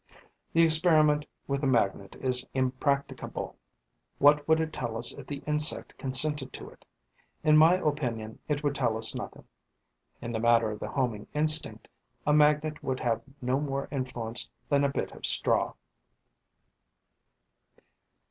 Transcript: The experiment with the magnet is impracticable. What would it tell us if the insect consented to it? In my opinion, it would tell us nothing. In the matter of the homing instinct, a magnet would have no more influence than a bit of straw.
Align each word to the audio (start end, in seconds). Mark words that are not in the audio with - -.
The 0.53 0.63
experiment 0.63 1.27
with 1.45 1.61
the 1.61 1.67
magnet 1.67 2.15
is 2.19 2.43
impracticable. 2.55 3.55
What 4.17 4.47
would 4.47 4.59
it 4.59 4.73
tell 4.73 4.97
us 4.97 5.13
if 5.13 5.27
the 5.27 5.43
insect 5.45 5.95
consented 5.99 6.51
to 6.53 6.71
it? 6.71 6.85
In 7.43 7.55
my 7.55 7.75
opinion, 7.75 8.39
it 8.47 8.63
would 8.63 8.73
tell 8.73 8.97
us 8.97 9.13
nothing. 9.13 9.43
In 10.19 10.31
the 10.31 10.39
matter 10.39 10.71
of 10.71 10.79
the 10.79 10.89
homing 10.89 11.27
instinct, 11.35 11.87
a 12.25 12.33
magnet 12.33 12.81
would 12.81 12.99
have 13.01 13.21
no 13.43 13.59
more 13.59 13.87
influence 13.91 14.49
than 14.69 14.83
a 14.83 14.89
bit 14.89 15.11
of 15.11 15.23
straw. 15.27 15.73